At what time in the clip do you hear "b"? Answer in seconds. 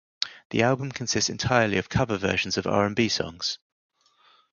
2.95-3.07